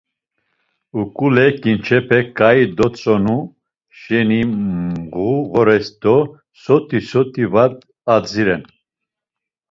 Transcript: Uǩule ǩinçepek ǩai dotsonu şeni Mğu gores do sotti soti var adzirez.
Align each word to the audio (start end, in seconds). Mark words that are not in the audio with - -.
Uǩule 0.99 1.45
ǩinçepek 1.61 2.27
ǩai 2.37 2.61
dotsonu 2.77 3.37
şeni 3.99 4.41
Mğu 5.11 5.33
gores 5.51 5.87
do 6.01 6.15
sotti 6.61 6.99
soti 7.09 7.45
var 7.53 7.71
adzirez. 8.15 8.63